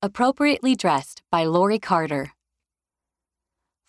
[0.00, 2.30] Appropriately Dressed by Lori Carter.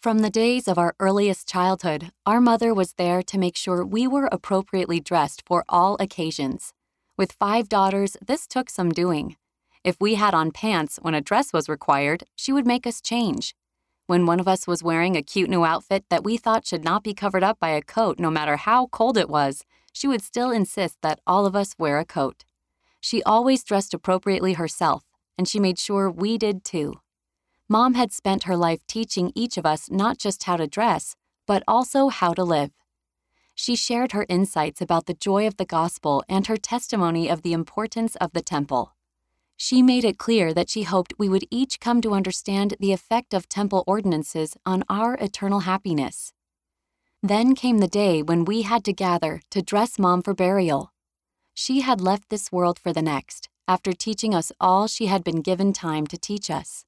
[0.02, 4.08] From the days of our earliest childhood, our mother was there to make sure we
[4.08, 6.74] were appropriately dressed for all occasions.
[7.16, 9.36] With five daughters, this took some doing.
[9.84, 13.56] If we had on pants when a dress was required, she would make us change.
[14.08, 17.04] When one of us was wearing a cute new outfit that we thought should not
[17.04, 19.64] be covered up by a coat no matter how cold it was,
[19.94, 22.46] she would still insist that all of us wear a coat.
[23.00, 25.04] She always dressed appropriately herself,
[25.40, 27.00] and she made sure we did too.
[27.70, 31.16] Mom had spent her life teaching each of us not just how to dress,
[31.48, 32.72] but also how to live.
[33.56, 37.54] She shared her insights about the joy of the gospel and her testimony of the
[37.54, 38.96] importance of the temple.
[39.56, 43.34] She made it clear that she hoped we would each come to understand the effect
[43.34, 46.34] of temple ordinances on our eternal happiness.
[47.24, 50.92] Then came the day when we had to gather to dress Mom for burial.
[51.54, 55.44] She had left this world for the next, after teaching us all she had been
[55.44, 56.86] given time to teach us.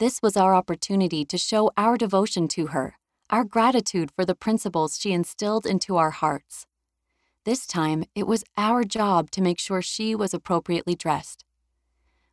[0.00, 2.98] This was our opportunity to show our devotion to her,
[3.30, 6.66] our gratitude for the principles she instilled into our hearts.
[7.44, 11.44] This time, it was our job to make sure she was appropriately dressed.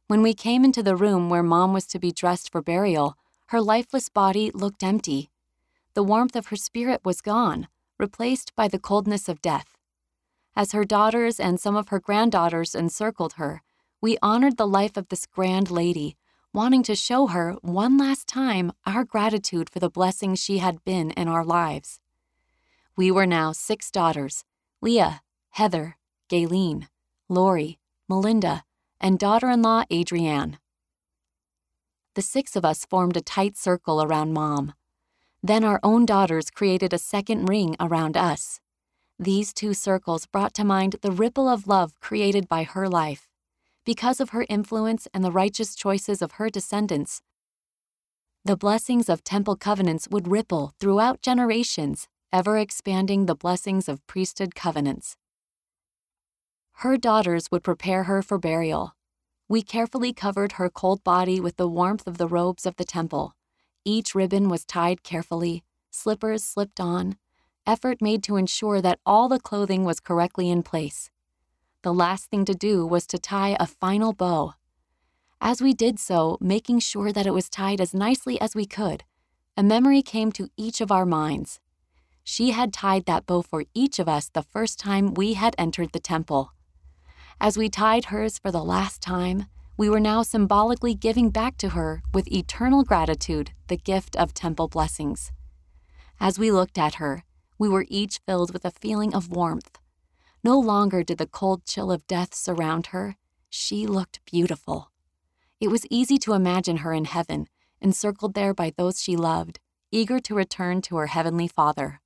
[0.08, 3.16] When we came into the room where Mom was to be dressed for burial,
[3.50, 5.30] her lifeless body looked empty.
[5.94, 7.68] The warmth of her spirit was gone,
[8.00, 9.73] replaced by the coldness of death.
[10.56, 13.64] As her daughters and some of her granddaughters encircled her,
[14.02, 16.16] we honored the life of this grand lady,
[16.54, 21.10] wanting to show her one last time our gratitude for the blessings she had been
[21.12, 22.00] in our lives.
[22.96, 24.44] We were now six daughters
[24.82, 25.98] Leah, Heather,
[26.30, 26.88] Gayleen,
[27.30, 28.64] Lori, Melinda,
[29.00, 30.60] and daughter in law Adrienne.
[32.14, 34.74] The six of us formed a tight circle around Mom.
[35.42, 38.60] Then our own daughters created a second ring around us.
[39.24, 43.30] These two circles brought to mind the ripple of love created by her life.
[43.86, 47.22] Because of her influence and the righteous choices of her descendants,
[48.44, 54.56] the blessings of temple covenants would ripple throughout generations, ever expanding the blessings of priesthood
[54.56, 55.16] covenants.
[56.80, 58.94] Her daughters would prepare her for burial.
[59.48, 63.36] We carefully covered her cold body with the warmth of the robes of the temple.
[63.86, 67.16] Each ribbon was tied carefully, slippers slipped on,
[67.66, 71.10] effort made to ensure that all the clothing was correctly in place.
[71.82, 74.54] The last thing to do was to tie a final bow.
[75.42, 79.04] As we did so, making sure that it was tied as nicely as we could,
[79.58, 81.60] a memory came to each of our minds.
[82.24, 85.92] She had tied that bow for each of us the first time we had entered
[85.92, 86.54] the temple.
[87.42, 91.70] As we tied hers for the last time, we were now symbolically giving back to
[91.70, 95.32] her with eternal gratitude the gift of temple blessings.
[96.20, 97.24] As we looked at her,
[97.64, 99.80] we were each filled with a feeling of warmth.
[100.44, 103.16] No longer did the cold chill of death surround her.
[103.50, 104.92] She looked beautiful.
[105.62, 107.48] It was easy to imagine her in heaven,
[107.80, 109.62] encircled there by those she loved,
[109.94, 112.02] eager to return to her heavenly Father.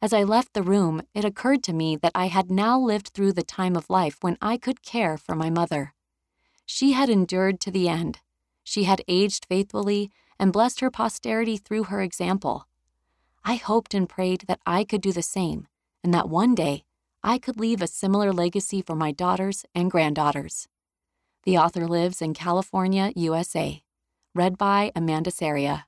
[0.00, 3.34] As I left the room, it occurred to me that I had now lived through
[3.34, 5.92] the time of life when I could care for my mother.
[6.64, 8.20] She had endured to the end.
[8.64, 12.68] She had aged faithfully and blessed her posterity through her example.
[13.44, 15.66] I hoped and prayed that I could do the same,
[16.04, 16.84] and that one day
[17.22, 20.68] I could leave a similar legacy for my daughters and granddaughters.
[21.44, 23.82] The author lives in California, USA.
[24.34, 25.86] Read by Amanda Saria.